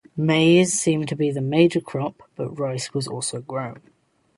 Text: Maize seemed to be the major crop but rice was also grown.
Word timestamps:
Maize 0.17 0.73
seemed 0.73 1.07
to 1.09 1.15
be 1.15 1.29
the 1.29 1.41
major 1.41 1.79
crop 1.79 2.23
but 2.35 2.57
rice 2.57 2.91
was 2.91 3.07
also 3.07 3.39
grown. 3.39 3.81